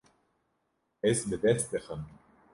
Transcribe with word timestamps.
Ez 1.09 1.19
bi 1.29 1.37
dest 1.43 1.67
dixim. 1.75 2.01